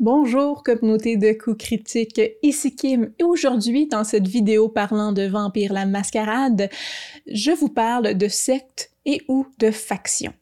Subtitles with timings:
[0.00, 5.72] Bonjour communauté de coups critiques, ici Kim et aujourd'hui dans cette vidéo parlant de Vampire
[5.72, 6.70] la Mascarade,
[7.26, 10.32] je vous parle de sectes et ou de factions.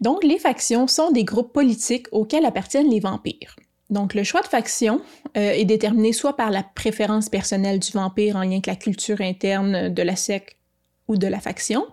[0.00, 3.54] Donc les factions sont des groupes politiques auxquels appartiennent les vampires.
[3.90, 5.00] Donc le choix de faction
[5.36, 9.20] euh, est déterminé soit par la préférence personnelle du vampire en lien avec la culture
[9.20, 10.56] interne de la secte
[11.06, 11.86] ou de la faction,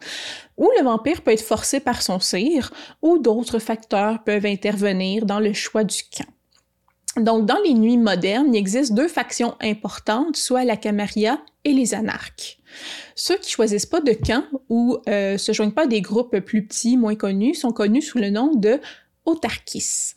[0.57, 2.73] ou le vampire peut être forcé par son sire,
[3.03, 6.25] ou d'autres facteurs peuvent intervenir dans le choix du camp.
[7.17, 11.93] Donc, dans les nuits modernes, il existe deux factions importantes, soit la Camarilla et les
[11.93, 12.59] anarques.
[13.15, 16.65] Ceux qui choisissent pas de camp ou euh, se joignent pas à des groupes plus
[16.65, 18.79] petits, moins connus, sont connus sous le nom de
[19.25, 20.13] autarkis.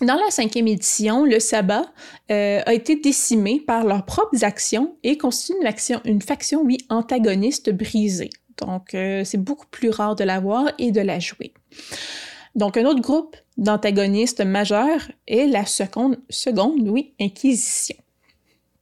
[0.00, 1.84] Dans la cinquième édition, le sabbat
[2.30, 7.70] euh, a été décimé par leurs propres actions et constitue une, action, une faction, antagoniste
[7.70, 8.30] brisée.
[8.58, 11.54] Donc, euh, c'est beaucoup plus rare de la voir et de la jouer.
[12.54, 17.96] Donc, un autre groupe d'antagonistes majeurs est la seconde, seconde oui, Inquisition.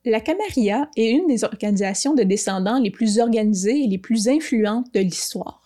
[0.04, 4.92] La Camarilla est une des organisations de descendants les plus organisées et les plus influentes
[4.92, 5.62] de l'histoire.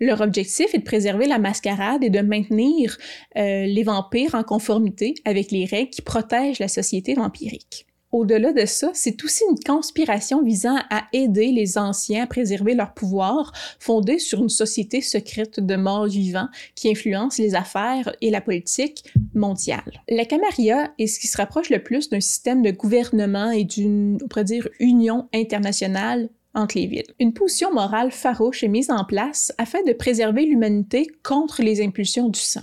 [0.00, 2.96] Leur objectif est de préserver la mascarade et de maintenir
[3.36, 7.87] euh, les vampires en conformité avec les règles qui protègent la société vampirique.
[8.10, 12.94] Au-delà de ça, c'est aussi une conspiration visant à aider les anciens à préserver leur
[12.94, 18.40] pouvoir, fondée sur une société secrète de morts vivants qui influence les affaires et la
[18.40, 20.02] politique mondiale.
[20.08, 24.18] La Camarilla est ce qui se rapproche le plus d'un système de gouvernement et d'une,
[24.22, 27.14] on pourrait dire, union internationale entre les villes.
[27.20, 32.28] Une position morale farouche est mise en place afin de préserver l'humanité contre les impulsions
[32.28, 32.62] du sang.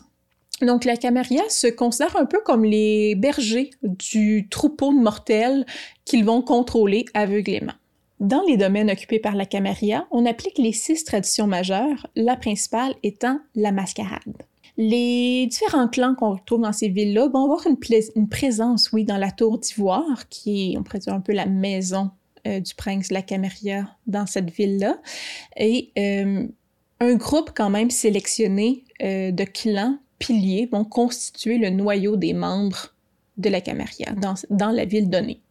[0.61, 5.65] Donc la Camarilla se considère un peu comme les bergers du troupeau de mortels
[6.05, 7.73] qu'ils vont contrôler aveuglément.
[8.21, 12.95] Dans les domaines occupés par la Camarilla, on applique les six traditions majeures, la principale
[13.03, 14.43] étant la mascarade.
[14.77, 19.31] Les différents clans qu'on retrouve dans ces villes-là vont avoir une, présence, oui, dans la
[19.31, 22.11] tour d'ivoire, qui est, on pourrait dire, un peu la maison
[22.47, 24.97] euh, du prince de la Camarilla dans cette ville-là,
[25.57, 26.47] et euh,
[26.99, 32.93] un groupe quand même sélectionné euh, de clans piliers vont constituer le noyau des membres
[33.37, 34.13] de la Camarilla
[34.49, 35.41] dans, la ville donnée.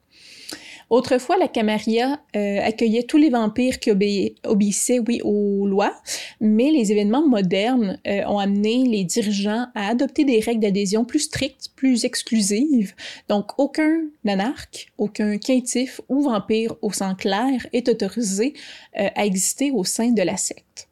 [0.90, 5.94] Autrefois, la Camarilla euh, accueillait tous les vampires qui obéissaient, aux lois,
[6.40, 11.20] mais les événements modernes euh, ont amené les dirigeants à adopter des règles d'adhésion plus
[11.20, 12.94] strictes, plus exclusives.
[13.28, 18.52] Donc, aucun anarque, aucun quintif ou vampire au sang clair est autorisé
[18.98, 20.83] euh, à exister au sein de la secte.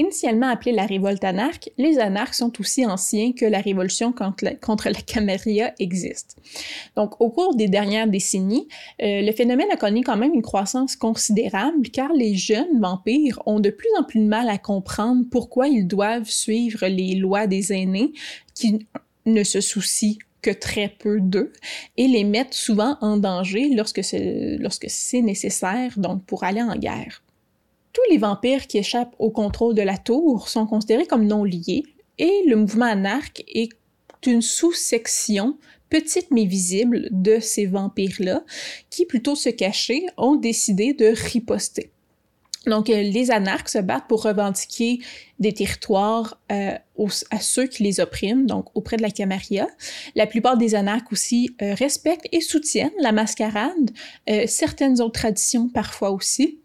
[0.00, 4.54] Initialement appelée la révolte anarque, les anarques sont aussi anciens que la révolution contre la,
[4.54, 6.38] contre Camarilla existe.
[6.96, 8.66] Donc, au cours des dernières décennies,
[9.02, 13.60] euh, le phénomène a connu quand même une croissance considérable car les jeunes vampires ont
[13.60, 17.70] de plus en plus de mal à comprendre pourquoi ils doivent suivre les lois des
[17.74, 18.14] aînés
[18.54, 18.86] qui
[19.26, 21.52] ne se soucient que très peu d'eux
[21.98, 26.74] et les mettent souvent en danger lorsque c'est, lorsque c'est nécessaire, donc pour aller en
[26.76, 27.22] guerre.
[28.00, 31.82] Tous les vampires qui échappent au contrôle de la tour sont considérés comme non liés
[32.16, 33.68] et le mouvement anarque est
[34.26, 35.58] une sous-section
[35.90, 38.42] petite mais visible de ces vampires-là
[38.88, 41.90] qui, plutôt se cacher, ont décidé de riposter.
[42.66, 45.00] Donc, euh, les anarques se battent pour revendiquer
[45.38, 46.72] des territoires euh,
[47.30, 49.66] à ceux qui les oppriment, donc auprès de la Camarilla.
[50.14, 53.90] La plupart des anarques aussi euh, respectent et soutiennent la mascarade,
[54.46, 56.60] certaines autres traditions parfois aussi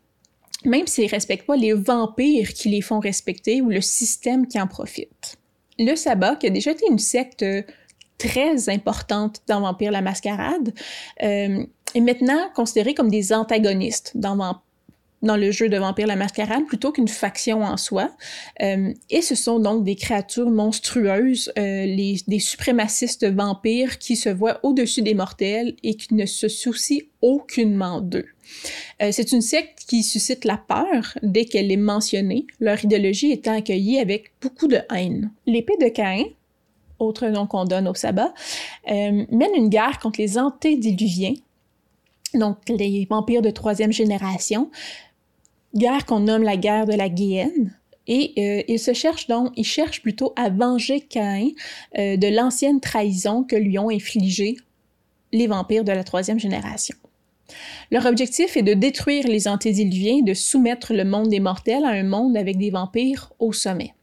[0.65, 4.67] même s'ils respectent pas les vampires qui les font respecter ou le système qui en
[4.67, 5.37] profite.
[5.77, 7.61] Le sabbat, qui a déjà été une secte euh,
[8.17, 10.73] très importante dans Vampire la Mascarade,
[11.23, 14.61] euh, est maintenant considéré comme des antagonistes dans,
[15.25, 18.11] dans le jeu de Vampire la Mascarade plutôt qu'une faction en soi.
[18.61, 24.59] Euh, et ce sont donc des créatures monstrueuses, les, des suprémacistes vampires qui se voient
[24.63, 28.27] au-dessus des mortels et qui ne se soucient aucunement d'eux.
[29.01, 33.53] Euh, c'est une secte qui suscite la peur dès qu'elle est mentionnée, leur idéologie étant
[33.53, 35.31] accueillie avec beaucoup de haine.
[35.45, 36.25] L'épée de Caïn,
[36.99, 38.33] autre nom qu'on donne au sabbat,
[38.89, 41.33] euh, mène une guerre contre les antédiluviens,
[42.33, 44.69] donc les vampires de troisième génération,
[45.75, 47.73] guerre qu'on nomme la guerre de la Guienne.
[48.07, 51.49] Et euh, il se cherche donc, il cherche plutôt à venger Caïn
[51.95, 54.57] de l'ancienne trahison que lui ont infligée
[55.31, 56.95] les vampires de la troisième génération.
[57.91, 61.89] Leur objectif est de détruire les antédiluviens et de soumettre le monde des mortels à
[61.89, 63.93] un monde avec des vampires au sommet.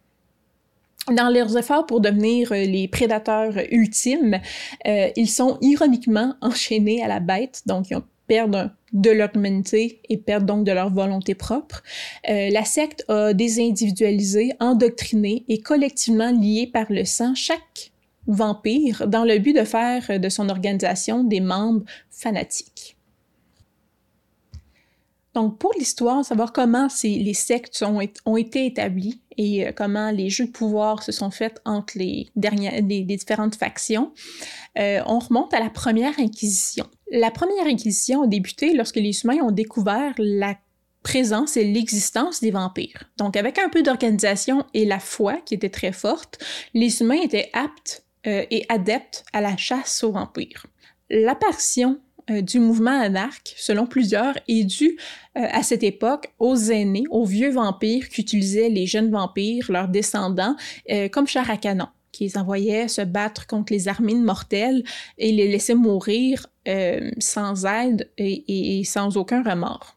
[1.08, 4.38] Dans leurs efforts pour devenir euh, les prédateurs ultimes,
[4.86, 7.98] euh, ils sont ironiquement enchaînés à la bête, donc ils
[8.28, 11.82] perdent de leur humanité et perdent donc de leur volonté propre.
[12.28, 17.92] Euh, la secte a désindividualisé, endoctriné et collectivement lié par le sang chaque
[18.26, 22.96] vampires dans le but de faire de son organisation des membres fanatiques.
[25.34, 30.46] Donc, pour l'histoire, savoir comment les sectes ont, été établies et euh, comment les jeux
[30.46, 34.12] de pouvoir se sont faits entre les, dernières, différentes factions,
[34.78, 36.86] euh, on remonte à la première Inquisition.
[37.14, 40.56] La première Inquisition a débuté lorsque les humains ont découvert la
[41.02, 43.04] présence et l'existence des vampires.
[43.18, 46.42] Donc, avec un peu d'organisation et la foi qui était très forte,
[46.72, 50.64] les humains étaient aptes euh, et adeptes à la chasse aux vampires.
[51.10, 52.00] L'apparition
[52.30, 54.96] euh, du mouvement anarque, selon plusieurs, est dû
[55.36, 60.56] euh, à cette époque aux aînés, aux vieux vampires qu'utilisaient les jeunes vampires, leurs descendants,
[61.10, 64.84] comme char à canon, qui les envoyaient se battre contre les armées mortelles
[65.18, 66.46] et les laissaient mourir
[67.18, 69.96] sans aide et, sans aucun remords.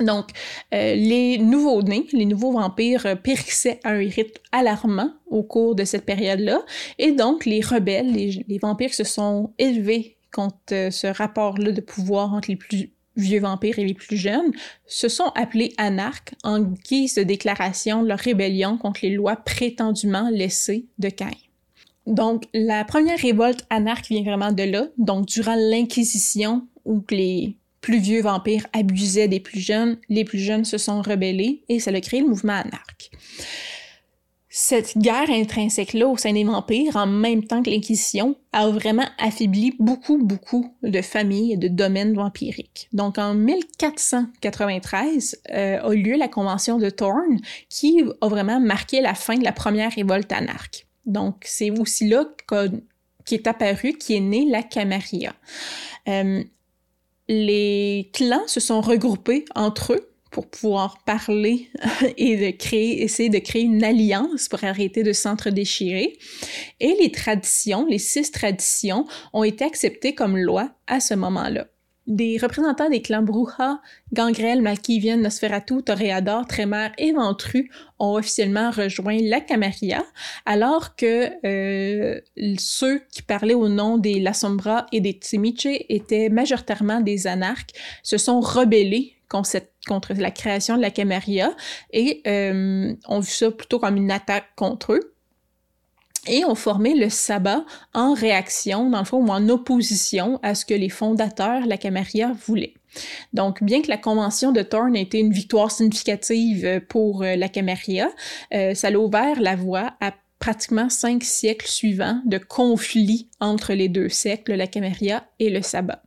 [0.00, 0.30] Donc,
[0.70, 6.60] les nouveaux-nés, les nouveaux vampires périssaient à un rythme alarmant au cours de cette période-là,
[6.98, 11.80] et donc les rebelles, les, les vampires se sont élevés contre euh, ce rapport-là de
[11.80, 14.52] pouvoir entre les plus vieux vampires et les plus jeunes,
[14.86, 20.30] se sont appelés anarques en guise de déclaration de leur rébellion contre les lois prétendument
[20.30, 21.30] laissées de Cain.
[22.06, 24.86] Donc, la première révolte anarque vient vraiment de là.
[24.96, 30.64] Donc, durant l'Inquisition, où les plus vieux vampires abusaient des plus jeunes, les plus jeunes
[30.64, 33.10] se sont rebellés et ça a créé le mouvement anarque
[34.60, 39.76] cette guerre intrinsèque-là au sein des vampires, en même temps que l'Inquisition, a vraiment affaibli
[39.78, 42.88] beaucoup, beaucoup de familles et de domaines vampiriques.
[42.92, 47.38] Donc, en 1493 euh, a eu lieu la Convention de Thorn,
[47.68, 50.88] qui a vraiment marqué la fin de la première révolte anarque.
[51.06, 52.24] Donc, c'est aussi là
[53.24, 55.34] qu'est apparu, qui est née la Camarilla.
[56.08, 56.42] Euh,
[57.28, 61.68] les clans se sont regroupés entre eux pour pouvoir parler
[62.16, 66.18] et de créer, essayer de créer une alliance pour arrêter de s'entre-déchirer.
[66.80, 71.66] Et les traditions, les six traditions, ont été acceptées comme loi à ce moment-là.
[72.08, 73.82] Des représentants des clans Bruja,
[74.14, 80.02] Gangrel, Malkivian, Nosferatu, Toreador, Tremor et Ventru ont officiellement rejoint la Camarilla,
[80.46, 82.18] alors que euh,
[82.56, 87.72] ceux qui parlaient au nom des La Sombra et des Tsimiche étaient majoritairement des anarques,
[88.02, 91.54] se sont rebellés contre, la création de la Camarilla
[91.92, 95.14] et euh, ont vu ça plutôt comme une attaque contre eux
[96.26, 97.64] et ont formé le sabbat
[97.94, 101.78] en réaction, dans le fond, ou en opposition à ce que les fondateurs de la
[101.78, 102.74] Camarilla voulaient.
[103.32, 107.48] Donc, bien que la convention de Thorn ait été une victoire significative pour euh, la
[107.48, 108.10] Camarilla,
[108.52, 113.88] euh, ça a ouvert la voie à pratiquement cinq siècles suivants de conflits entre les
[113.88, 116.02] deux sectes, la Camarilla et le sabbat.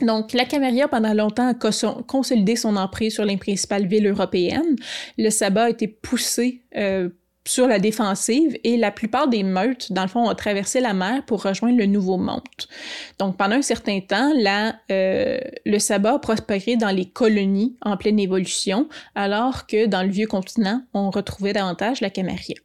[0.00, 4.76] Donc, la Camarilla, pendant longtemps, a consolidé son emprise sur les principales villes européennes.
[5.18, 7.10] Le sabbat a été poussé euh,
[7.46, 11.24] sur la défensive et la plupart des meutes, dans le fond, ont traversé la mer
[11.26, 12.40] pour rejoindre le Nouveau Monde.
[13.18, 17.96] Donc, pendant un certain temps, la, euh, le sabbat a prospéré dans les colonies en
[17.96, 22.56] pleine évolution, alors que dans le vieux continent, on retrouvait davantage la Camarilla.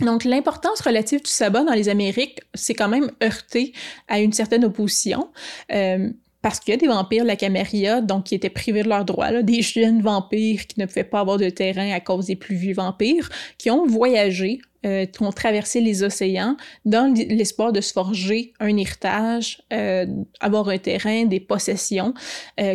[0.00, 3.72] Donc, l'importance relative du sabbat dans les Amériques, c'est quand même heurté
[4.08, 5.28] à une certaine opposition.
[5.72, 9.04] Euh, parce qu'il y a des vampires, la Camarilla, donc qui étaient privés de leurs
[9.04, 12.56] droits, des jeunes vampires qui ne pouvaient pas avoir de terrain à cause des plus
[12.56, 17.92] vieux vampires, qui ont voyagé, euh, qui ont traversé les océans dans l'espoir de se
[17.92, 20.06] forger un héritage, euh,
[20.40, 22.12] avoir un terrain, des possessions,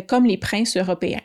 [0.06, 1.20] comme les princes européens.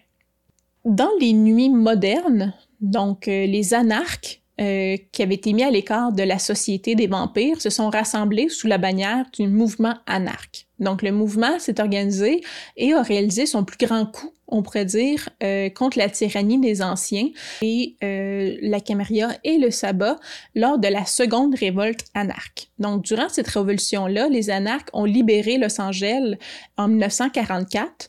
[0.83, 6.21] Dans les nuits modernes, donc les anarques euh, qui avaient été mis à l'écart de
[6.21, 10.67] la société des vampires se sont rassemblés sous la bannière du mouvement anarque.
[10.77, 12.41] Donc le mouvement s'est organisé
[12.77, 16.83] et a réalisé son plus grand coup, on pourrait dire, euh, contre la tyrannie des
[16.83, 17.29] anciens
[17.63, 20.19] et euh, la Camarilla et le sabbat
[20.53, 22.69] lors de la seconde révolte anarque.
[22.77, 26.35] Donc durant cette révolution-là, les anarques ont libéré Los Angeles
[26.77, 28.07] en 1944.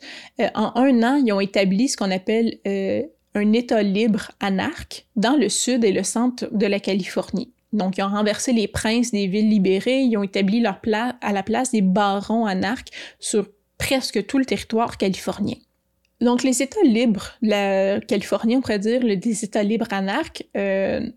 [0.54, 2.58] en un an, ils ont établi ce qu'on appelle
[3.34, 7.52] un État libre anarque dans le sud et le centre de la Californie.
[7.72, 11.32] Donc, ils ont renversé les princes des villes libérées, ils ont établi leur place à
[11.32, 13.48] la place des barons anarques sur
[13.78, 15.56] presque tout le territoire californien.
[16.20, 21.10] Donc, les États libres, la Californie, on pourrait dire, les États libres anarques, euh,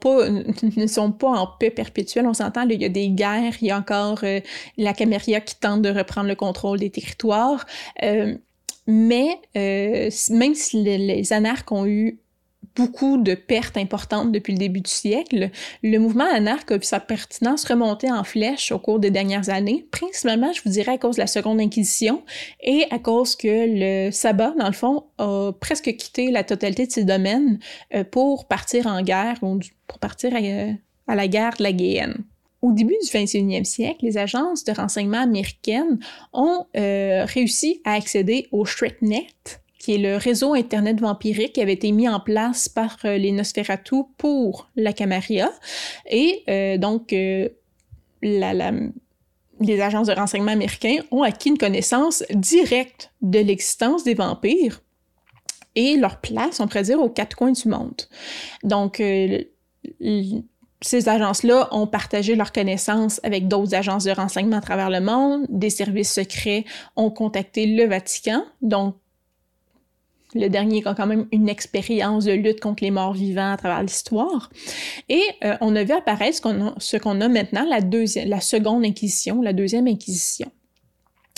[0.00, 0.28] pas,
[0.76, 2.26] ne sont pas en paix perpétuelle.
[2.26, 4.40] On s'entend, il y a des guerres, il y a encore euh,
[4.78, 7.66] la Camarilla qui tente de reprendre le contrôle des territoires.
[8.02, 8.36] Euh,
[8.86, 12.20] mais euh, même si les, anarques ont eu
[12.76, 15.50] beaucoup de pertes importantes depuis le début du siècle,
[15.82, 19.86] le mouvement anarque a vu sa pertinence remonter en flèche au cours des dernières années,
[19.92, 22.24] principalement, je vous dirais, à cause de la Seconde Inquisition
[22.60, 26.92] et à cause que le sabbat, dans le fond, a presque quitté la totalité de
[26.92, 27.60] ses domaines
[27.94, 30.32] euh, pour partir en guerre ou pour partir
[31.06, 32.24] à la guerre de la Guyenne.
[32.64, 35.98] Au début du 21e siècle, les agences de renseignement américaines
[36.32, 41.74] ont euh, réussi à accéder au ShrekNet, qui est le réseau Internet vampirique qui avait
[41.74, 45.52] été mis en place par euh, les Nosferatu pour la Camarilla.
[46.08, 47.50] Et euh, donc, les
[49.82, 54.80] agences de renseignement américains ont acquis une connaissance directe de l'existence des vampires
[55.74, 58.00] et leur place, on pourrait dire, aux quatre coins du monde.
[58.62, 59.02] Donc,
[60.84, 65.46] ces agences-là ont partagé leurs connaissances avec d'autres agences de renseignement à travers le monde.
[65.48, 66.64] Des services secrets
[66.94, 68.44] ont contacté le Vatican.
[68.60, 68.96] Donc,
[70.34, 73.82] le dernier a quand même une expérience de lutte contre les morts vivants à travers
[73.82, 74.50] l'histoire.
[75.08, 79.40] Et euh, on a vu apparaître ce qu'on a, maintenant, la, deuxième, la seconde inquisition,
[79.40, 80.50] la deuxième inquisition.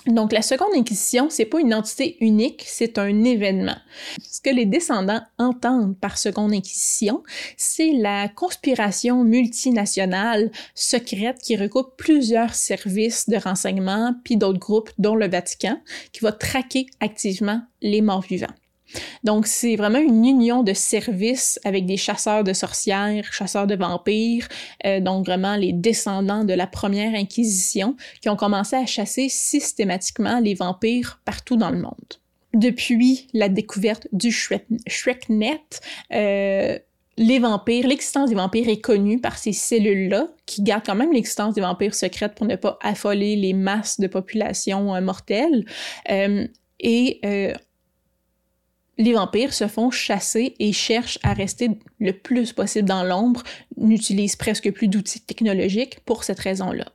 [0.06, 3.76] Donc, la seconde inquisition, c'est pas une entité unique, c'est un événement.
[4.20, 7.22] Ce que les descendants entendent par seconde inquisition,
[7.56, 15.16] c'est la conspiration multinationale secrète qui recoupe plusieurs services de renseignement puis d'autres groupes, dont
[15.16, 15.80] le Vatican,
[16.12, 18.46] qui va traquer activement les morts vivants.
[19.24, 24.48] Donc, c'est vraiment une union de services avec des chasseurs de sorcières, chasseurs de vampires,
[24.84, 30.40] euh, donc vraiment les descendants de la première Inquisition, qui ont commencé à chasser systématiquement
[30.40, 31.94] les vampires partout dans le monde.
[32.54, 35.60] Depuis la découverte du ShrekNet,
[36.12, 36.78] euh,
[37.18, 41.54] les vampires, l'existence des vampires est connue par ces cellules-là, qui gardent quand même l'existence
[41.54, 45.64] des vampires secrètes pour ne pas affoler les masses de population euh, mortelles.
[46.78, 47.20] et
[48.98, 53.42] les vampires se font chasser et cherchent à rester le plus possible dans l'ombre,
[53.76, 56.86] n'utilisent presque plus d'outils technologiques pour cette raison-là.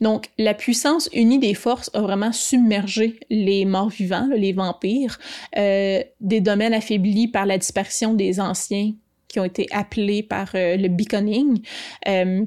[0.00, 5.18] Donc, la puissance unie des forces a vraiment submergé les morts vivants, les vampires,
[5.56, 8.92] euh, des domaines affaiblis par la disparition des anciens
[9.28, 11.62] qui ont été appelés par euh, le beaconing.
[12.08, 12.44] Euh,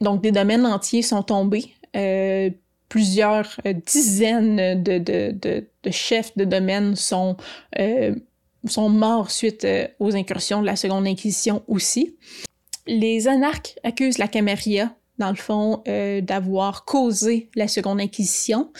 [0.00, 1.72] donc, des domaines entiers sont tombés
[2.92, 7.38] plusieurs euh, dizaines de, chefs de domaine sont,
[7.78, 8.14] euh,
[8.76, 12.14] morts suite euh, aux incursions de la Seconde Inquisition aussi.
[12.86, 15.82] Les anarques accusent la Camarilla, dans le fond,
[16.22, 18.72] d'avoir causé la Seconde Inquisition.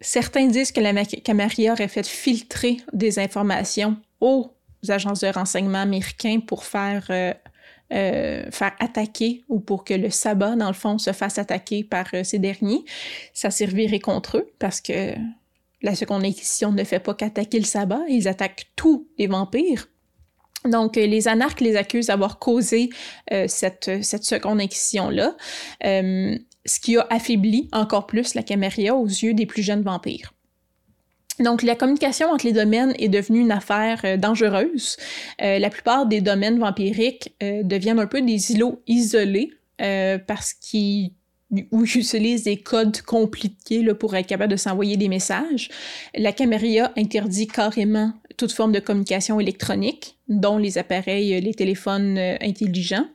[0.00, 4.52] certains disent que la Camarilla aurait fait filtrer des informations aux
[4.88, 7.10] agences de renseignement américains pour faire
[7.92, 12.06] euh, faire attaquer ou pour que le sabbat, dans le fond, se fasse attaquer par
[12.14, 12.82] euh, ces derniers,
[13.34, 15.12] ça servirait contre eux parce que
[15.82, 19.88] la seconde inquisition ne fait pas qu'attaquer le sabbat, ils attaquent tous les vampires.
[20.64, 22.88] Donc, euh, les anarques les accusent d'avoir causé
[23.46, 25.36] cette, cette seconde inquisition-là,
[25.82, 30.32] ce qui a affaibli encore plus la Camarilla aux yeux des plus jeunes vampires.
[31.40, 34.96] Donc, la communication entre les domaines est devenue une affaire euh, dangereuse.
[35.42, 39.50] Euh, la plupart des domaines vampiriques euh, deviennent un peu des îlots isolés
[40.28, 41.10] parce qu'ils
[41.72, 45.68] utilisent des codes compliqués là, pour être capable de s'envoyer des messages.
[46.14, 53.06] La Camarilla interdit carrément toute forme de communication électronique, dont les appareils, les téléphones intelligents.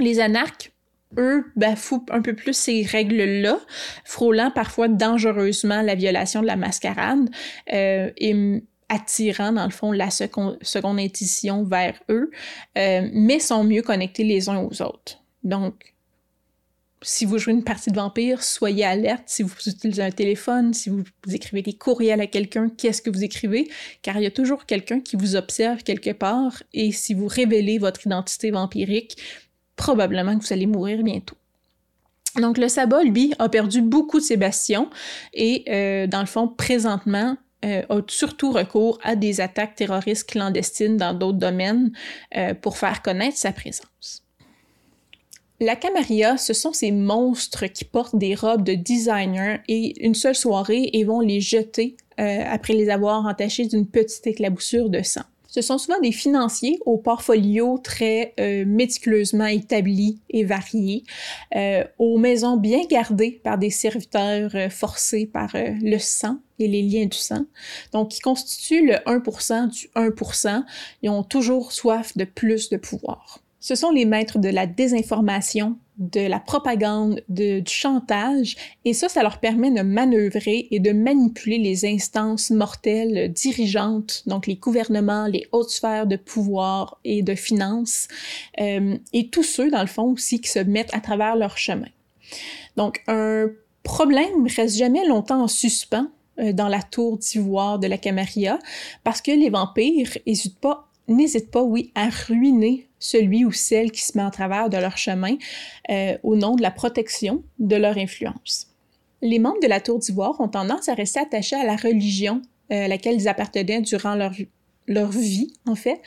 [0.00, 0.72] Les anarques
[1.18, 3.58] eux bafouent un peu plus ces règles-là,
[4.04, 7.30] frôlant parfois dangereusement la violation de la mascarade
[7.72, 12.30] euh, et attirant dans le fond la seconde, seconde édition vers eux,
[12.78, 15.20] euh, mais sont mieux connectés les uns aux autres.
[15.42, 15.94] Donc,
[17.02, 19.24] si vous jouez une partie de vampire, soyez alerte.
[19.26, 23.22] Si vous utilisez un téléphone, si vous écrivez des courriels à quelqu'un, qu'est-ce que vous
[23.22, 23.68] écrivez?
[24.02, 27.78] Car il y a toujours quelqu'un qui vous observe quelque part et si vous révélez
[27.78, 29.18] votre identité vampirique,
[29.76, 31.36] probablement que vous allez mourir bientôt.
[32.40, 34.90] Donc le sabbat, lui, a perdu beaucoup de ses bastions
[35.32, 40.96] et, euh, dans le fond, présentement, euh, a surtout recours à des attaques terroristes clandestines
[40.96, 41.92] dans d'autres domaines
[42.36, 44.22] euh, pour faire connaître sa présence.
[45.58, 50.34] La Camarilla, ce sont ces monstres qui portent des robes de designer et une seule
[50.34, 55.22] soirée et vont les jeter après les avoir entachés d'une petite éclaboussure de sang.
[55.56, 61.02] Ce sont souvent des financiers au portfolio très euh, méticuleusement établi et varié,
[61.54, 66.82] euh, aux maisons bien gardées par des serviteurs euh, forcés par le sang et les
[66.82, 67.46] liens du sang.
[67.92, 70.62] Donc, qui constituent le 1% du 1%.
[71.00, 73.38] Ils ont toujours soif de plus de pouvoir.
[73.58, 79.22] Ce sont les maîtres de la désinformation, de la propagande, du chantage, et ça, ça
[79.22, 85.46] leur permet de manœuvrer et de manipuler les instances mortelles dirigeantes, donc les gouvernements, les
[85.52, 88.08] hautes sphères de pouvoir et de finances,
[88.60, 91.88] euh, et tous ceux, dans le fond, aussi, qui se mettent à travers leur chemin.
[92.76, 93.46] Donc, un
[93.82, 98.58] problème reste jamais longtemps en suspens euh, dans la tour d'ivoire de la Camarilla,
[99.02, 100.90] parce que les vampires n'hésitent pas,
[101.52, 105.36] pas, oui, à ruiner celui ou celle qui se met en travers de leur chemin
[105.90, 108.68] euh, au nom de la protection de leur influence.
[109.22, 112.84] Les membres de la Tour d'Ivoire ont tendance à rester attachés à la religion euh,
[112.84, 114.32] à laquelle ils appartenaient durant leur,
[114.86, 116.02] leur vie, en fait,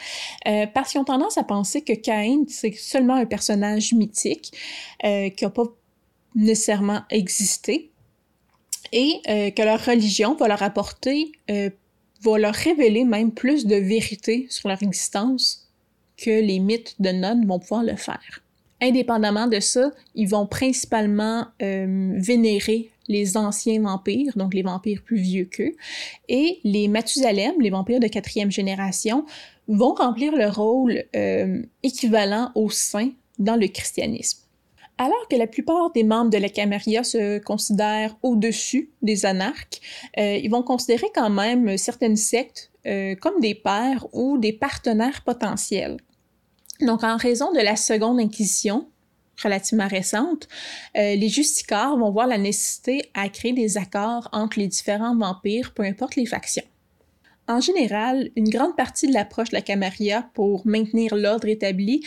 [0.47, 4.51] euh, parce qu'ils ont tendance à penser que Caïn, c'est seulement un personnage mythique
[5.01, 5.63] qui n'a pas
[6.35, 7.91] nécessairement existé
[8.91, 14.67] et que leur religion va leur apporter, va leur révéler même plus de vérité sur
[14.69, 15.68] leur existence
[16.21, 18.41] que les mythes de Nod vont pouvoir le faire.
[18.81, 25.17] Indépendamment de ça, ils vont principalement euh, vénérer les anciens vampires, donc les vampires plus
[25.17, 25.75] vieux qu'eux,
[26.29, 29.25] et les Mathusalem, les vampires de quatrième génération,
[29.67, 34.39] vont remplir le rôle euh, équivalent aux saints dans le christianisme.
[34.97, 39.81] Alors que la plupart des membres de la Camarilla se considèrent au-dessus des anarques,
[40.17, 42.71] euh, ils vont considérer quand même certaines sectes
[43.21, 45.97] comme des pères ou des partenaires potentiels.
[46.81, 48.87] Donc, en raison de la seconde inquisition,
[49.43, 50.47] relativement récente,
[50.97, 55.73] euh, les justicars vont voir la nécessité à créer des accords entre les différents vampires,
[55.73, 56.63] peu importe les factions.
[57.47, 62.05] En général, une grande partie de l'approche de la Camarilla pour maintenir l'ordre établi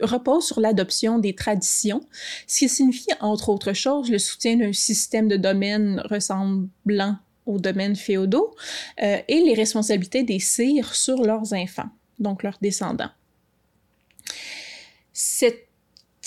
[0.00, 2.00] repose sur l'adoption des traditions,
[2.48, 7.94] ce qui signifie, entre autres choses, le soutien d'un système de domaines ressemblant aux domaines
[7.94, 8.56] féodaux
[9.02, 11.88] euh, et les responsabilités des sires sur leurs enfants,
[12.18, 13.10] donc leurs descendants.
[15.18, 15.70] Cette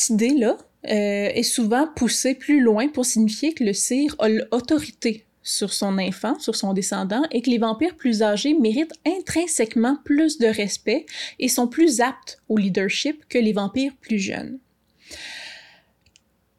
[0.09, 5.73] idée-là euh, est souvent poussée plus loin pour signifier que le sire a l'autorité sur
[5.73, 10.47] son enfant, sur son descendant, et que les vampires plus âgés méritent intrinsèquement plus de
[10.47, 11.05] respect
[11.37, 14.57] et sont plus aptes au leadership que les vampires plus jeunes.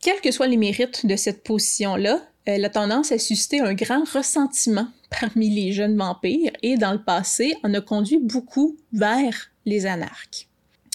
[0.01, 4.05] Quels que soient les mérites de cette position-là, elle a tendance à susciter un grand
[4.09, 4.87] ressentiment
[5.21, 10.50] parmi les jeunes vampires et dans le passé en a conduit beaucoup vers les anarques.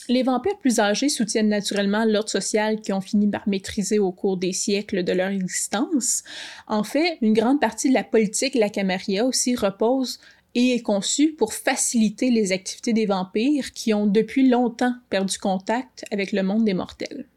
[0.07, 4.37] Les vampires plus âgés soutiennent naturellement l'ordre social qu'ils ont fini par maîtriser au cours
[4.37, 6.23] des siècles de leur existence.
[6.67, 10.19] En fait, une grande partie de la politique de la Camarilla aussi repose
[10.53, 16.05] et est conçue pour faciliter les activités des vampires qui ont depuis longtemps perdu contact
[16.11, 17.27] avec le monde des mortels.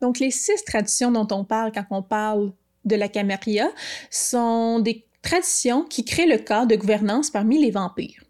[0.00, 2.52] Donc les six traditions dont on parle quand on parle
[2.84, 3.70] de la Camarilla
[4.10, 8.23] sont des traditions qui créent le cadre de gouvernance parmi les vampires.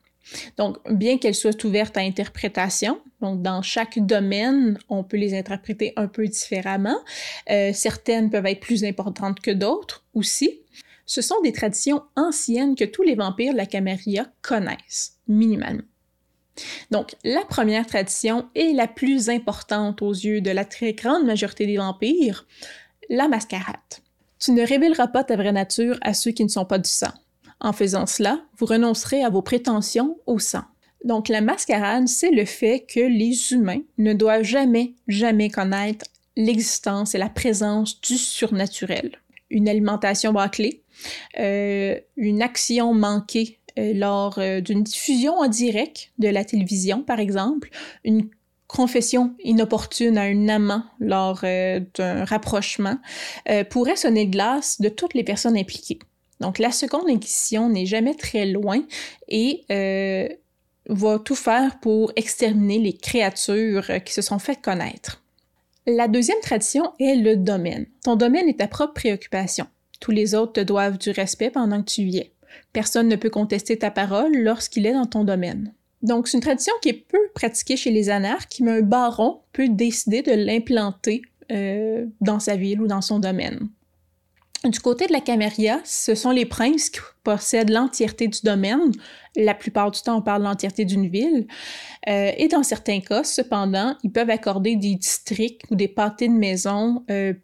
[0.56, 5.92] Donc, bien qu'elles soient ouvertes à interprétation, donc dans chaque domaine, on peut les interpréter
[5.96, 6.98] un peu différemment.
[7.50, 10.60] Euh, certaines peuvent être plus importantes que d'autres aussi.
[11.06, 15.82] Ce sont des traditions anciennes que tous les vampires de la Camarilla connaissent, minimalement.
[16.90, 21.66] Donc, la première tradition est la plus importante aux yeux de la très grande majorité
[21.66, 22.46] des vampires,
[23.10, 23.74] la mascarade.
[24.38, 27.12] Tu ne révéleras pas ta vraie nature à ceux qui ne sont pas du sang.
[27.64, 30.64] En faisant cela, vous renoncerez à vos prétentions au sang.
[31.02, 36.04] Donc la mascarade, c'est le fait que les humains ne doivent jamais, jamais connaître
[36.36, 39.12] l'existence et la présence du surnaturel.
[39.48, 40.82] Une alimentation bâclée,
[41.40, 47.18] euh, une action manquée euh, lors euh, d'une diffusion en direct de la télévision, par
[47.18, 47.70] exemple,
[48.04, 48.28] une
[48.66, 52.96] confession inopportune à un amant lors d'un rapprochement,
[53.70, 56.00] pourrait sonner de glace de toutes les personnes impliquées.
[56.44, 58.82] Donc la seconde inquisition n'est jamais très loin
[59.28, 60.28] et euh,
[60.90, 65.22] va tout faire pour exterminer les créatures qui se sont fait connaître.
[65.86, 67.86] La deuxième tradition est le domaine.
[68.02, 69.66] Ton domaine est ta propre préoccupation.
[70.00, 72.32] Tous les autres te doivent du respect pendant que tu y es.
[72.74, 75.72] Personne ne peut contester ta parole lorsqu'il est dans ton domaine.
[76.02, 79.70] Donc, c'est une tradition qui est peu pratiquée chez les anarches, mais un baron peut
[79.70, 83.70] décider de l'implanter euh, dans sa ville ou dans son domaine.
[84.64, 88.92] Du côté de la Caméria, ce sont les princes qui possèdent l'entièreté du domaine.
[89.36, 91.46] La plupart du temps, on parle de l'entièreté d'une ville.
[92.08, 96.32] Euh, et dans certains cas, cependant, ils peuvent accorder des districts ou des pâtés de
[96.32, 97.34] maisons euh,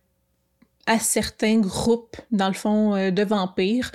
[0.86, 3.92] à certains groupes, dans le fond, euh, de vampires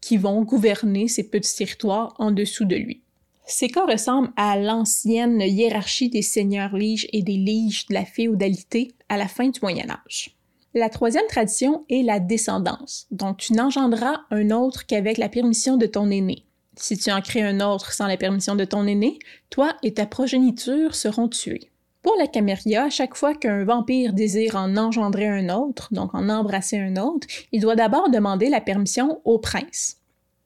[0.00, 3.02] qui vont gouverner ces petits territoires en dessous de lui.
[3.46, 8.92] Ces cas ressemblent à l'ancienne hiérarchie des seigneurs liges et des liges de la féodalité
[9.08, 10.37] à la fin du Moyen Âge.
[10.78, 13.08] La troisième tradition est la descendance.
[13.10, 16.44] Donc, tu n'engendras un autre qu'avec la permission de ton aîné.
[16.76, 19.18] Si tu en crées un autre sans la permission de ton aîné,
[19.50, 21.72] toi et ta progéniture seront tués.
[22.02, 26.28] Pour la Caméria, à chaque fois qu'un vampire désire en engendrer un autre, donc en
[26.28, 29.96] embrasser un autre, il doit d'abord demander la permission au prince.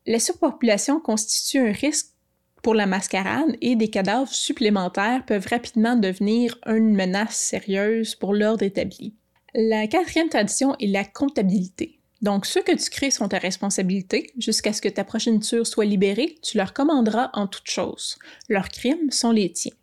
[0.07, 2.07] La surpopulation constitue un risque
[2.63, 8.63] pour la mascarade et des cadavres supplémentaires peuvent rapidement devenir une menace sérieuse pour l'ordre
[8.63, 9.15] établi.
[9.55, 11.99] La quatrième tradition est la comptabilité.
[12.23, 14.31] Donc, ceux que tu crées sont ta responsabilité.
[14.39, 18.17] Jusqu'à ce que ta progéniture soit libérée, tu leur commanderas en toutes choses.
[18.49, 19.75] Leurs crimes sont les tiens.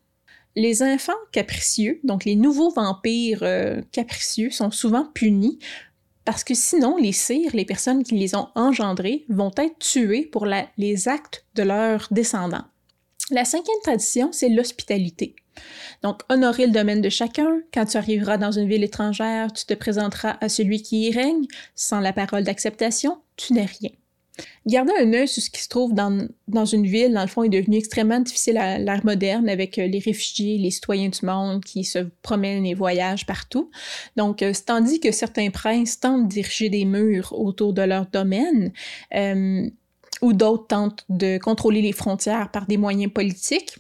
[0.56, 5.60] les enfants capricieux, donc les nouveaux vampires euh, capricieux, sont souvent punis
[6.26, 10.46] parce que sinon, les cires, les personnes qui les ont engendrés, vont être tuées pour
[10.78, 12.66] les actes de leurs descendants.
[13.32, 15.36] La cinquième tradition, c'est l'hospitalité.
[16.04, 17.62] Donc, honorer le domaine de chacun.
[17.74, 21.46] Quand tu arriveras dans une ville étrangère, tu te présenteras à celui qui y règne.
[21.76, 23.92] Sans la parole d'acceptation, tu n'es rien.
[24.66, 27.50] Garder un œil sur ce qui se trouve dans, une ville, dans le fond, est
[27.50, 31.84] devenu extrêmement difficile à l'ère moderne avec euh, les réfugiés, les citoyens du monde qui
[31.84, 33.70] se promènent et voyagent partout.
[34.16, 38.72] Donc, euh, tandis que certains princes tentent d'ériger des murs autour de leur domaine,
[39.16, 39.70] euh,
[40.22, 43.78] ou d'autres tentent de contrôler les frontières par des moyens politiques,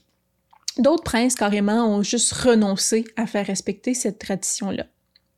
[0.81, 4.85] d'autres princes carrément ont juste renoncé à faire respecter cette tradition-là.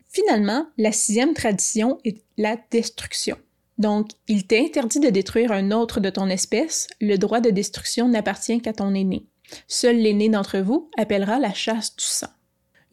[0.10, 3.38] Finalement, la sixième tradition est la destruction.
[3.78, 8.08] Donc, il t'est interdit de détruire un autre de ton espèce, le droit de destruction
[8.10, 9.26] n'appartient qu'à ton aîné.
[9.68, 12.28] Seul l'aîné d'entre vous appellera la chasse du sang.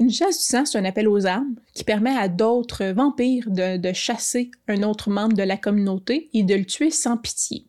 [0.01, 3.93] Une chasse du sang, c'est un appel aux armes qui permet à d'autres vampires de,
[3.93, 7.68] chasser un autre membre de la communauté et de le tuer sans pitié.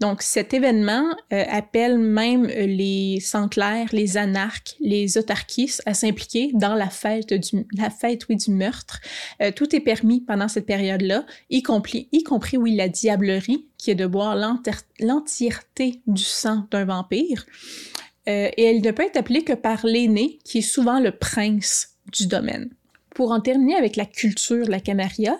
[0.00, 6.50] Donc, cet événement euh, appelle même euh, les centlaires, les anarques, les autarchistes à s'impliquer
[6.54, 9.00] dans la fête du, la fête, oui, du meurtre.
[9.42, 13.90] Euh, tout est permis pendant cette période-là, y compris, y compris, oui, la diablerie, qui
[13.90, 14.36] est de boire
[15.00, 17.46] l'entièreté du sang d'un vampire.
[18.26, 22.26] et elle ne peut être appelée que par l'aîné, qui est souvent le prince du
[22.26, 22.70] domaine.
[23.14, 25.38] Pour en terminer avec la culture de la Camarilla,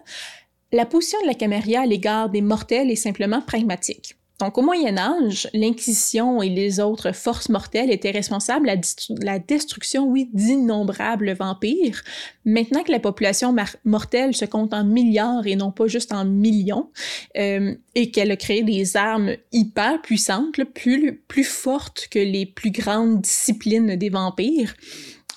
[0.72, 4.16] la position de la Camarilla à l'égard des mortels est simplement pragmatique.
[4.40, 10.06] Donc, au Moyen Âge, l'Inquisition et les autres forces mortelles étaient responsables de la destruction,
[10.06, 12.02] oui, d'innombrables vampires.
[12.46, 13.54] Maintenant que la population
[13.84, 16.90] mortelle se compte en milliards et non pas juste en millions,
[17.36, 22.70] euh, et qu'elle a créé des armes hyper puissantes, plus, plus fortes que les plus
[22.70, 24.74] grandes disciplines des vampires,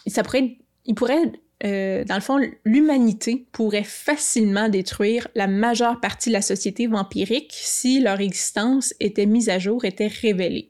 [0.08, 6.30] ça pourrait, il pourrait euh, dans le fond, l'humanité pourrait facilement détruire la majeure partie
[6.30, 10.70] de la société vampirique si leur existence était mise à jour, était révélée.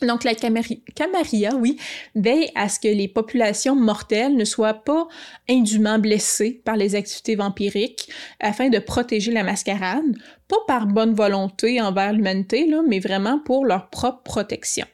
[0.00, 1.76] Donc la Camarilla, oui,
[2.14, 5.08] veille à ce que les populations mortelles ne soient pas
[5.48, 10.16] indûment blessées par les activités vampiriques afin de protéger la mascarade,
[10.46, 14.86] pas par bonne volonté envers l'humanité, mais vraiment pour leur propre protection.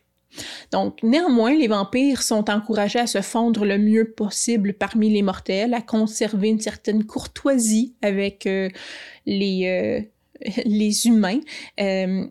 [0.73, 5.75] Donc, néanmoins, les vampires sont encouragés à se fondre le mieux possible parmi les mortels,
[5.75, 8.69] à conserver une certaine courtoisie avec euh,
[9.27, 11.41] les, euh, les humains
[11.81, 12.27] euh,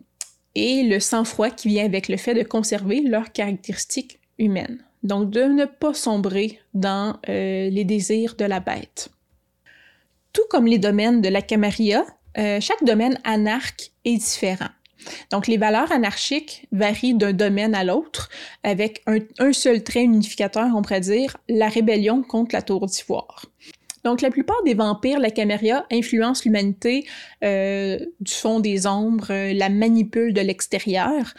[0.54, 4.84] et le sang-froid qui vient avec le fait de conserver leurs caractéristiques humaines.
[5.02, 9.10] Donc, de ne pas sombrer dans les désirs de la bête.
[10.32, 14.70] Tout comme les domaines de la Camarilla, chaque domaine anarque est différent.
[15.30, 18.28] Donc, les valeurs anarchiques varient d'un domaine à l'autre
[18.62, 23.46] avec un, seul trait unificateur, on pourrait dire, la rébellion contre la tour d'ivoire.
[24.04, 27.06] Donc, la plupart des vampires, la Caméria, influencent l'humanité
[27.42, 31.32] euh, du fond des ombres, euh, la manipulent de l'extérieur.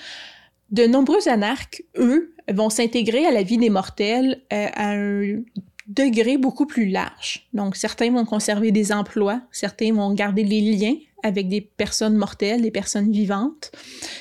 [0.71, 5.43] De nombreux anarques, eux, vont s'intégrer à la vie des mortels euh, à un
[5.87, 7.47] degré beaucoup plus large.
[7.53, 12.61] Donc, certains vont conserver des emplois, certains vont garder les liens avec des personnes mortelles,
[12.61, 13.71] des personnes vivantes.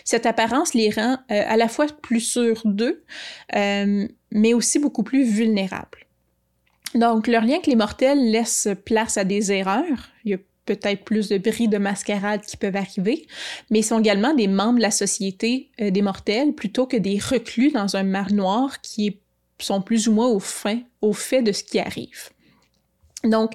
[0.04, 3.04] Cette apparence les rend euh, à la fois plus sûrs d'eux,
[3.54, 6.06] euh, mais aussi beaucoup plus vulnérables.
[6.94, 10.08] Donc, leur lien avec les mortels laisse place à des erreurs.
[10.24, 13.26] Il y a peut-être plus de bris de mascarade qui peuvent arriver,
[13.70, 17.18] mais ils sont également des membres de la société euh, des mortels plutôt que des
[17.18, 19.18] reclus dans un mar noir qui
[19.58, 22.30] sont plus ou moins au, fin, au fait de ce qui arrive.
[23.24, 23.52] Donc,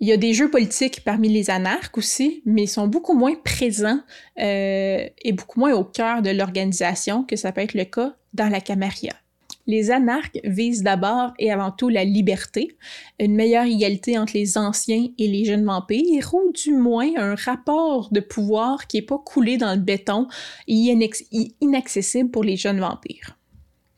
[0.00, 3.34] il y a des jeux politiques parmi les anarques aussi, mais ils sont beaucoup moins
[3.34, 4.00] présents
[4.38, 8.48] euh, et beaucoup moins au cœur de l'organisation que ça peut être le cas dans
[8.48, 9.14] la Camarilla.
[9.66, 12.76] Les anarques visent d'abord et avant tout la liberté,
[13.18, 18.08] une meilleure égalité entre les anciens et les jeunes vampires, ou du moins un rapport
[18.12, 20.28] de pouvoir qui n'est pas coulé dans le béton
[20.68, 20.94] et
[21.60, 23.36] inaccessible pour les jeunes vampires.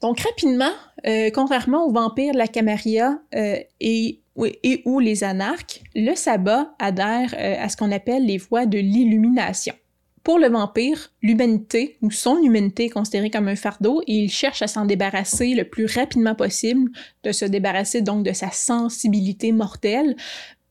[0.01, 0.71] Donc rapidement,
[1.07, 7.35] euh, contrairement aux vampires la Camarilla euh, et et ou les anarques, le sabbat adhère
[7.39, 9.75] euh, à ce qu'on appelle les voies de l'illumination.
[10.23, 14.63] Pour le vampire, l'humanité ou son humanité est considérée comme un fardeau et il cherche
[14.63, 16.91] à s'en débarrasser le plus rapidement possible,
[17.23, 20.17] de se débarrasser donc de sa sensibilité mortelle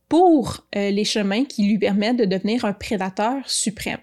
[0.10, 4.00] pour euh, les chemins qui lui permettent de devenir un prédateur suprême.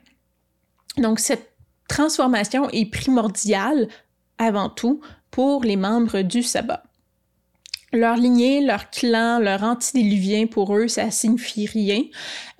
[0.98, 1.52] Donc cette
[1.88, 3.88] transformation est primordiale
[4.38, 5.00] avant tout
[5.30, 6.82] pour les membres du sabbat
[7.94, 12.02] leur lignée, leur clan, leur antédiluvien, pour eux, ça signifie rien.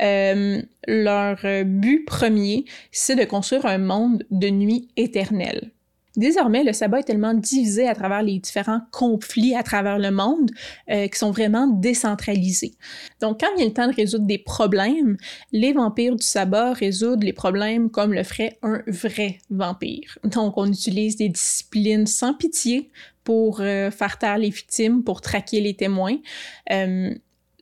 [0.03, 5.71] Euh, leur but premier, c'est de construire un monde de nuit éternelle.
[6.17, 10.51] Désormais, le sabbat est tellement divisé à travers les différents conflits à travers le monde
[10.91, 12.75] euh, qui sont vraiment décentralisés.
[13.21, 15.17] Donc, quand vient le temps de résoudre des problèmes,
[15.53, 20.19] les vampires du sabbat résoudent les problèmes comme le ferait un vrai vampire.
[20.25, 22.91] Donc, on utilise des disciplines sans pitié
[23.25, 26.19] pour euh, faire taire les victimes, pour traquer les témoins.
[26.71, 27.13] Euh,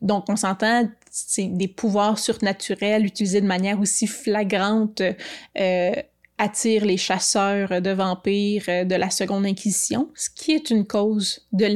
[0.03, 5.93] donc, on s'entend, c'est des pouvoirs surnaturels utilisés de manière aussi flagrante euh,
[6.39, 11.47] attire les chasseurs de vampires euh, de la Seconde Inquisition, ce qui est une cause
[11.53, 11.67] de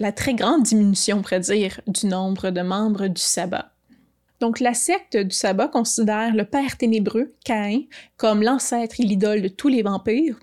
[0.00, 3.72] la, très grande diminution, on pourrait dire, du nombre de membres du sabbat.
[4.40, 7.82] Donc, la secte du sabbat considère le père ténébreux, Caïn,
[8.16, 10.38] comme l'ancêtre et l'idole de tous les vampires.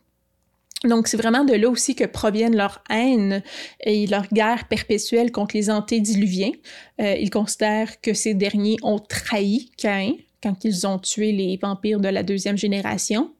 [0.83, 3.41] Donc, c'est vraiment de là aussi que proviennent leur haine
[3.79, 6.51] et leur guerre perpétuelle contre les antédiluviens.
[7.01, 11.99] Euh, ils considèrent que ces derniers ont trahi Caïn, quand ils ont tué les vampires
[11.99, 13.31] de la deuxième génération.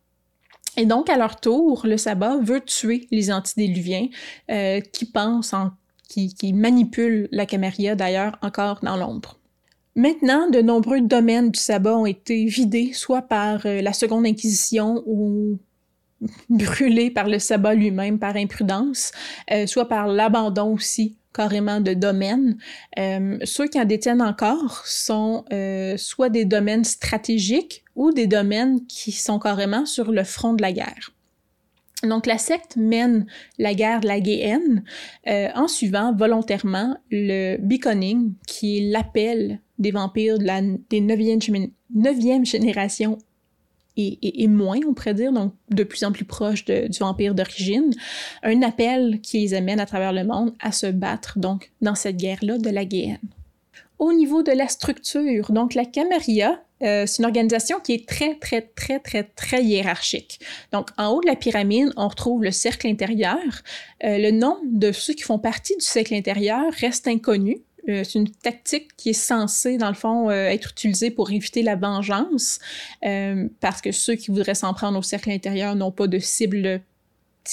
[0.76, 4.08] Et donc, à leur tour, le sabbat veut tuer les antédiluviens
[4.50, 5.70] euh, qui pensent, en,
[6.10, 9.38] qui, qui manipulent la Caméria d'ailleurs encore dans l'ombre.
[9.96, 15.04] Maintenant, de nombreux domaines du sabbat ont été vidés, soit par euh, la Seconde Inquisition
[15.06, 15.60] ou
[16.50, 19.12] brûlés par le sabbat lui-même par imprudence,
[19.52, 22.58] euh, soit par l'abandon aussi carrément de domaines.
[22.98, 28.86] Euh, ceux qui en détiennent encore sont euh, soit des domaines stratégiques ou des domaines
[28.88, 31.12] qui sont carrément sur le front de la guerre.
[32.04, 33.26] Donc la secte mène
[33.58, 34.84] la guerre de la Guéhenne
[35.28, 42.46] euh, en suivant volontairement le beaconing, qui est l'appel des vampires de la, des 9e,
[42.46, 43.18] génération
[43.98, 47.92] et, moins, on pourrait dire, donc de plus en plus proche du vampire d'origine,
[48.44, 52.18] un appel qui les amène à travers le monde à se battre donc dans cette
[52.18, 53.20] guerre-là de la Guéhenne.
[53.98, 58.36] Au niveau de la structure, donc la Camarilla, euh, c'est une organisation qui est très,
[58.36, 60.40] très, très, très, très hiérarchique.
[60.74, 63.40] Donc, en haut de la pyramide, on retrouve le cercle intérieur.
[64.04, 67.62] Euh, le nom de ceux qui font partie du cercle intérieur reste inconnu.
[67.90, 71.62] Euh, c'est une tactique qui est censée, dans le fond, euh, être utilisée pour éviter
[71.62, 72.60] la vengeance,
[73.06, 76.82] euh, parce que ceux qui voudraient s'en prendre au cercle intérieur n'ont pas de cible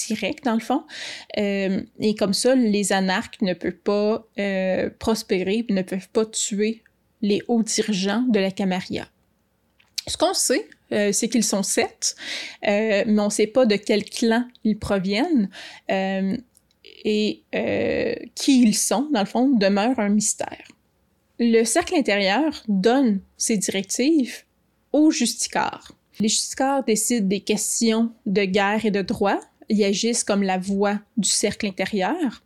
[0.07, 0.83] directe, dans le fond.
[1.37, 4.25] et comme ça, les anarques ne peuvent pas
[4.97, 6.81] prospérer, ne peuvent pas tuer
[7.21, 9.07] les hauts dirigeants de la Camarilla.
[10.07, 12.15] Ce qu'on sait, c'est qu'ils sont sept,
[12.63, 15.47] mais on ne sait pas de quel clan ils proviennent
[17.03, 20.67] et euh, qui ils sont, dans le fond, demeure un mystère.
[21.39, 24.43] Le cercle intérieur donne ses directives
[24.91, 25.91] aux justicars.
[26.19, 29.39] Les justicars décident des questions de guerre et de droit.
[29.69, 32.43] Ils agissent comme la voix du cercle intérieur.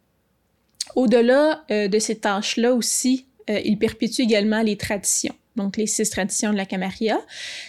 [0.96, 6.10] Au-delà euh, de ces tâches-là aussi, euh, ils perpétuent également les traditions donc les six
[6.10, 7.20] traditions de la Camarilla,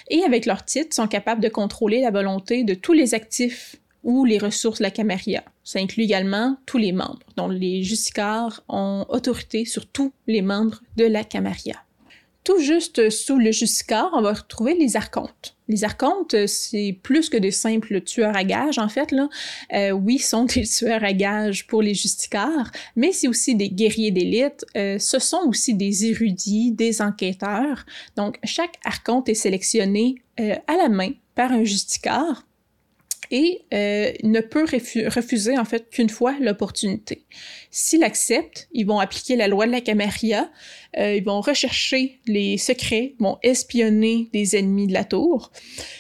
[0.09, 4.25] et avec leur titre, sont capables de contrôler la volonté de tous les actifs ou
[4.25, 5.43] les ressources de la Camarilla.
[5.69, 10.81] Ça inclut également tous les membres, dont les justicars ont autorité sur tous les membres
[10.97, 11.77] de la Camarilla.
[12.43, 15.59] Tout juste sous le justicar, on va retrouver les archontes.
[15.69, 19.13] Les archontes, c'est plus que des simples tueurs à gages, en fait.
[19.13, 19.29] Là.
[19.75, 24.11] Euh, oui, sont des tueurs à gages pour les justicars, mais c'est aussi des guerriers
[24.11, 24.65] d'élite.
[24.75, 27.85] Euh, ce sont aussi des érudits, des enquêteurs.
[28.17, 32.48] Donc, chaque archonte est sélectionné euh, à la main par un justicar
[33.31, 37.25] et euh, ne peut refuser en fait qu'une fois l'opportunité.
[37.71, 40.51] S'il accepte, ils vont appliquer la loi de la Camarilla,
[40.99, 45.53] euh, ils vont rechercher les secrets, vont espionner des ennemis de la tour.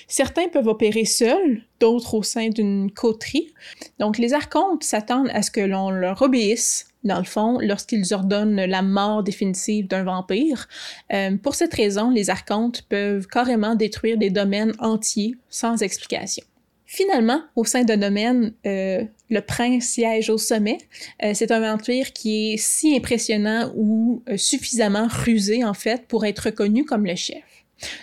[0.06, 3.52] Certains peuvent opérer seuls, d'autres au sein d'une coterie.
[3.98, 8.64] Donc les archontes s'attendent à ce que l'on leur obéisse dans le fond, lorsqu'ils ordonnent
[8.64, 10.68] la mort définitive d'un vampire.
[11.12, 16.44] Euh, pour cette raison, les archontes peuvent carrément détruire des domaines entiers sans explication.
[16.90, 20.78] Finalement, au sein d'un domaine, euh, le prince siège au sommet.
[21.22, 26.24] Euh, c'est un vampire qui est si impressionnant ou euh, suffisamment rusé, en fait, pour
[26.24, 27.44] être reconnu comme le chef.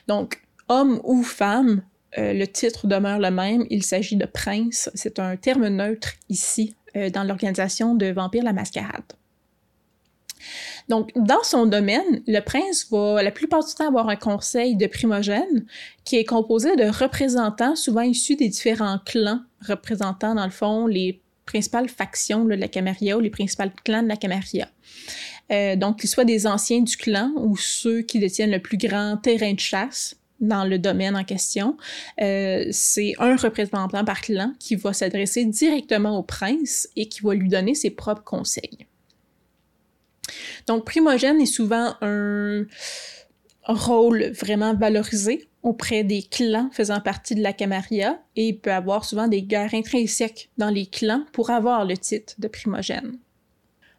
[0.07, 1.81] Donc, homme ou femme,
[2.15, 3.65] le titre demeure le même.
[3.71, 4.91] Il s'agit de prince.
[4.93, 9.03] C'est un terme neutre ici dans l'organisation de Vampire la Mascarade.
[10.87, 14.85] Donc, dans son domaine, le prince va la plupart du temps avoir un conseil de
[14.85, 15.65] primogènes
[16.03, 21.21] qui est composé de représentants souvent issus des différents clans, représentant dans le fond les
[21.45, 24.67] principales factions de la Camarilla ou les principaux clans de la Camarilla.
[25.51, 29.17] Euh, donc, qu'ils soient des anciens du clan ou ceux qui détiennent le plus grand
[29.17, 31.77] terrain de chasse dans le domaine en question.
[32.21, 37.33] Euh, c'est un représentant par clan qui va s'adresser directement au prince et qui va
[37.33, 38.85] lui donner ses propres conseils.
[40.67, 42.65] Donc, primogène est souvent un,
[43.67, 49.03] rôle vraiment valorisé auprès des clans faisant partie de la Camarilla et il peut avoir
[49.05, 53.17] souvent des guerres intrinsèques dans les clans pour avoir le titre de primogène.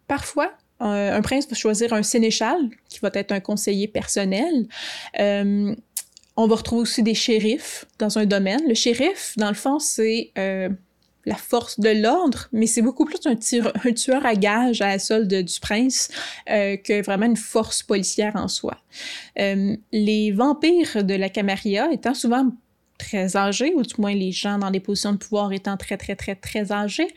[0.07, 4.69] Parfois, un, prince va choisir un sénéchal qui va être un conseiller personnel.
[5.19, 5.75] Euh,
[6.37, 8.61] on va retrouver aussi des shérifs dans un domaine.
[8.69, 10.69] Le shérif, dans le fond, c'est euh,
[11.27, 15.33] la force de l'ordre, mais c'est beaucoup plus un, tueur à gage à la solde
[15.33, 16.09] du prince
[16.49, 18.79] euh, que vraiment une force policière en soi.
[19.39, 22.53] Euh, les vampires de la Camarilla étant souvent
[22.97, 26.17] très âgés, ou du moins les gens dans des positions de pouvoir étant très, très,
[26.17, 27.09] très, très âgés,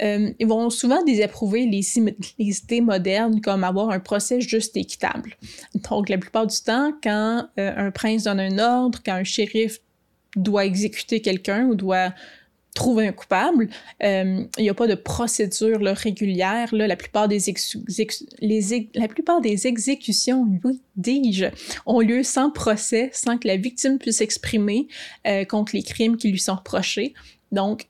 [0.00, 1.80] euh, ils vont souvent désapprouver les,
[2.38, 5.36] les, idées modernes comme avoir un procès juste et équitable.
[5.90, 9.80] Donc, la plupart du temps, quand un prince donne un ordre, quand un shérif
[10.36, 12.12] doit exécuter quelqu'un ou doit
[12.74, 13.68] trouver un coupable.
[14.02, 16.68] Euh, il n'y a pas de procédure régulière.
[16.72, 17.38] La, plupart des
[18.40, 21.46] les exécutions, oui, dis-je,
[21.86, 24.88] ont lieu sans procès, sans que la victime puisse s'exprimer
[25.26, 27.14] euh, contre les crimes qui lui sont reprochés.
[27.52, 27.86] Donc,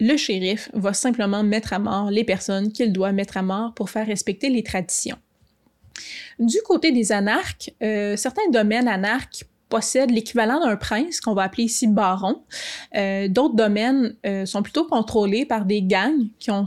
[0.00, 3.90] le shérif va simplement mettre à mort les personnes qu'il doit mettre à mort pour
[3.90, 5.18] faire respecter les traditions.
[6.38, 11.64] Du côté des anarques, euh, certains domaines anarques possèdent l'équivalent d'un prince, qu'on va appeler
[11.64, 12.42] ici baron.
[12.96, 16.66] Euh, d'autres domaines euh, sont plutôt contrôlés par des gangs qui ont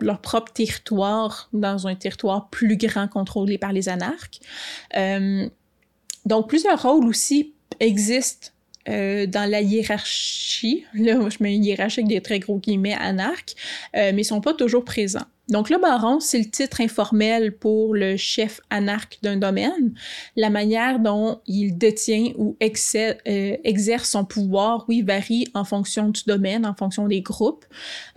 [0.00, 4.40] leur propre territoire dans un territoire plus grand contrôlé par les anarques.
[4.96, 5.48] Euh,
[6.26, 8.48] donc, plusieurs rôles aussi existent
[8.88, 10.84] dans la hiérarchie.
[10.94, 13.56] Là, je mets une hiérarchie avec des très gros guillemets anarques,
[13.92, 15.26] mais ils sont pas toujours présents.
[15.48, 19.94] Donc le baron, c'est le titre informel pour le chef anarque d'un domaine.
[20.34, 26.22] La manière dont il détient ou euh, exerce son pouvoir, oui, varie en fonction du
[26.26, 27.64] domaine, en fonction des groupes.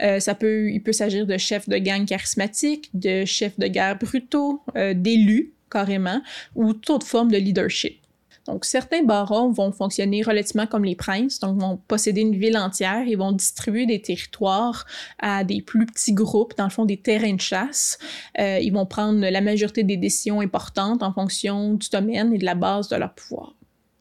[0.02, 3.98] Euh, ça peut, il peut s'agir de chefs de gang charismatiques, de chefs de guerre
[4.00, 6.22] brutaux, euh, d'élus carrément,
[6.56, 8.02] ou toute forme de leadership.
[8.50, 13.08] Donc, certains barons vont fonctionner relativement comme les princes, donc vont posséder une ville entière
[13.08, 14.88] et vont distribuer des territoires
[15.20, 18.00] à des plus petits groupes, dans le fond des terrains de chasse.
[18.40, 22.46] Euh, ils vont prendre la majorité des décisions importantes en fonction du domaine et de
[22.46, 23.54] la base de leur pouvoir.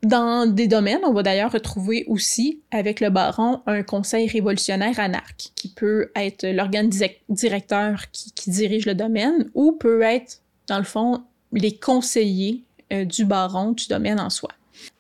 [0.03, 5.51] Dans des domaines, on va d'ailleurs retrouver aussi avec le baron un conseil révolutionnaire anarque,
[5.57, 6.89] qui peut être l'organe
[7.29, 13.05] directeur qui, qui dirige le domaine ou peut être, dans le fond, les conseillers euh,
[13.05, 14.51] du baron du domaine en soi.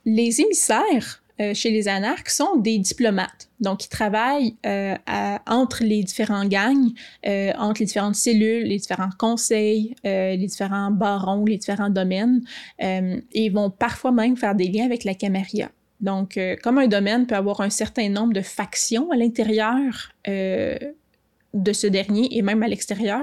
[0.05, 3.49] Les émissaires euh, chez les anarques sont des diplomates.
[3.61, 4.97] Donc, ils travaillent euh,
[5.47, 6.91] entre les différents gangs,
[7.25, 12.43] entre les différentes cellules, les différents conseils, les différents barons, les différents domaines.
[12.81, 15.71] et vont parfois même faire des liens avec la Camarilla.
[16.01, 20.13] Donc, comme un domaine peut avoir un certain nombre de factions à l'intérieur
[21.55, 23.23] de ce dernier et même à l'extérieur,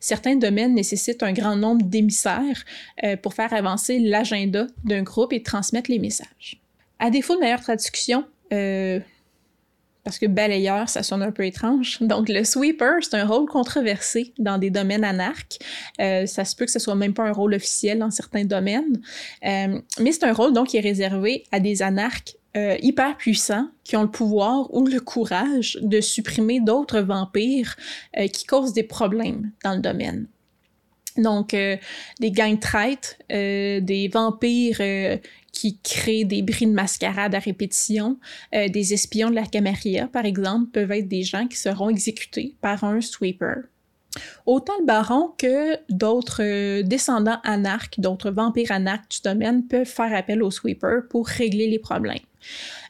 [0.00, 2.64] certains domaines nécessitent un grand nombre d'émissaires
[3.04, 6.60] euh, pour faire avancer l'agenda d'un groupe et transmettre les messages.
[6.98, 9.00] À défaut de meilleure traduction, euh,
[10.04, 11.98] parce que balayeur, ça sonne un peu étrange.
[12.00, 15.58] Donc, le sweeper, c'est un rôle controversé dans des domaines anarques.
[16.00, 19.00] Euh, ça se peut que ce soit même pas un rôle officiel dans certains domaines.
[19.42, 23.96] mais c'est un rôle, donc, qui est réservé à des anarques euh, hyper puissants qui
[23.96, 27.76] ont le pouvoir ou le courage de supprimer d'autres vampires
[28.18, 30.26] euh, qui causent des problèmes dans le domaine.
[31.16, 31.78] Donc, euh,
[32.20, 34.80] des gangs traites, des vampires
[35.52, 38.18] qui créent des bris de mascarade à répétition,
[38.52, 42.84] des espions de la Camarilla, par exemple, peuvent être des gens qui seront exécutés par
[42.84, 43.64] un sweeper.
[44.46, 50.14] Autant le baron que d'autres euh, descendants anarques, d'autres vampires anarques du domaine peuvent faire
[50.14, 52.18] appel au sweeper pour régler les problèmes.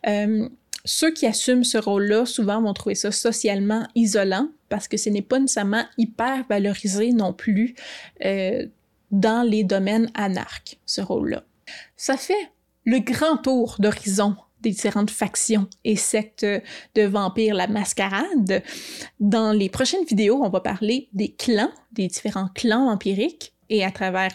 [0.06, 0.48] Euh,
[0.84, 5.22] ceux qui assument ce rôle-là, souvent vont trouver ça socialement isolant parce que ce n'est
[5.22, 7.74] pas nécessairement hyper valorisé non plus
[8.24, 8.66] euh,
[9.12, 11.44] dans les domaines anarques, ce rôle-là.
[11.96, 12.50] Ça fait
[12.84, 16.46] le grand tour d'horizon des différentes factions et sectes
[16.94, 18.62] de vampires, la mascarade.
[19.20, 23.90] Dans les prochaines vidéos, on va parler des clans, des différents clans vampiriques, et à
[23.90, 24.32] travers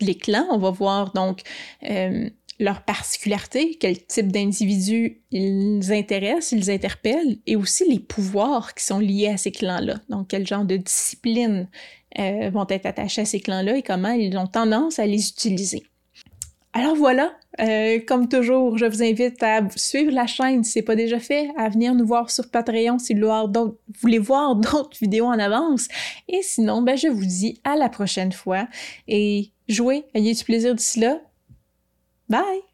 [0.00, 1.42] les clans, on va voir donc
[1.88, 2.28] euh,
[2.60, 8.98] leurs particularités, quel type d'individus ils intéressent, ils interpellent, et aussi les pouvoirs qui sont
[8.98, 10.00] liés à ces clans-là.
[10.08, 11.68] Donc, quel genre de disciplines
[12.18, 15.84] euh, vont être attachés à ces clans-là et comment ils ont tendance à les utiliser.
[16.74, 20.84] Alors voilà, euh, comme toujours, je vous invite à suivre la chaîne si ce n'est
[20.84, 25.26] pas déjà fait, à venir nous voir sur Patreon si vous voulez voir d'autres vidéos
[25.26, 25.88] en avance.
[26.28, 28.68] Et sinon, ben, je vous dis à la prochaine fois
[29.08, 31.20] et jouez, ayez du plaisir d'ici là.
[32.28, 32.67] Bye!